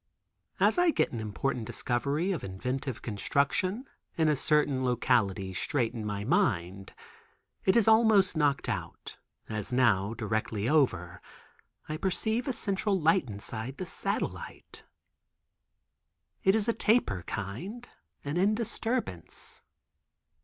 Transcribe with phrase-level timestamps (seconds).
[0.59, 3.85] As I get an important discovery of inventive construction
[4.15, 6.93] in a certain locality straight in my mind,
[7.65, 9.17] it is almost knocked out,
[9.47, 11.21] as now, directly over,
[11.87, 14.85] I perceive a central light inside the satellite.
[16.43, 17.87] It is a taper kind
[18.25, 19.61] and in disturbance.